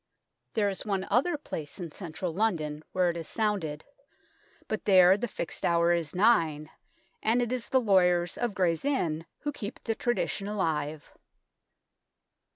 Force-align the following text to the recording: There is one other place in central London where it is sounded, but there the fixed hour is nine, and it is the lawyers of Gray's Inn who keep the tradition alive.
There 0.55 0.67
is 0.67 0.83
one 0.83 1.05
other 1.11 1.37
place 1.37 1.79
in 1.79 1.91
central 1.91 2.33
London 2.33 2.83
where 2.91 3.11
it 3.11 3.17
is 3.17 3.27
sounded, 3.27 3.85
but 4.67 4.85
there 4.85 5.15
the 5.15 5.27
fixed 5.27 5.63
hour 5.63 5.93
is 5.93 6.15
nine, 6.15 6.71
and 7.21 7.39
it 7.39 7.51
is 7.51 7.69
the 7.69 7.79
lawyers 7.79 8.35
of 8.35 8.55
Gray's 8.55 8.83
Inn 8.83 9.27
who 9.41 9.51
keep 9.51 9.79
the 9.83 9.93
tradition 9.93 10.47
alive. 10.47 11.11